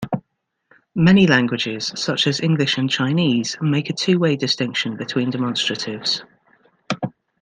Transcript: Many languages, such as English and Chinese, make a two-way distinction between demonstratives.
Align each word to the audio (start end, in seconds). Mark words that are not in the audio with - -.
Many 0.95 1.27
languages, 1.27 1.91
such 1.93 2.25
as 2.25 2.41
English 2.41 2.75
and 2.79 2.89
Chinese, 2.89 3.55
make 3.61 3.87
a 3.87 3.93
two-way 3.93 4.35
distinction 4.35 4.97
between 4.97 5.31
demonstratives. 5.31 6.23